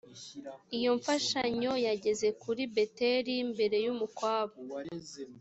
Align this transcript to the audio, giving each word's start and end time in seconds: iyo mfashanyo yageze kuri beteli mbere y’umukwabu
iyo 0.77 0.91
mfashanyo 0.99 1.71
yageze 1.87 2.27
kuri 2.41 2.61
beteli 2.75 3.35
mbere 3.51 3.77
y’umukwabu 3.85 4.59